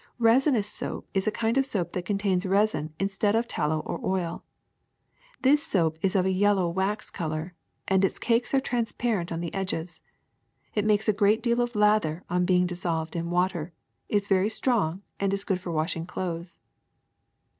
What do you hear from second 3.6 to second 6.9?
or oil. This soap is of a yel low